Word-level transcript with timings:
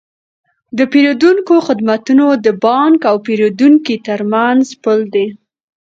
د 0.77 0.79
پیرودونکو 0.91 1.55
خدمتونه 1.67 2.23
د 2.45 2.47
بانک 2.65 2.99
او 3.11 3.15
پیرودونکي 3.25 3.95
ترمنځ 4.07 4.63
پل 4.83 4.99
دی۔ 5.13 5.27